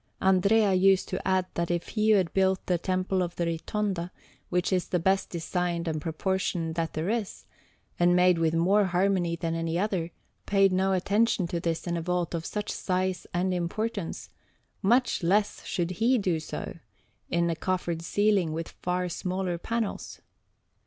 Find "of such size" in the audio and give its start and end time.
12.33-13.27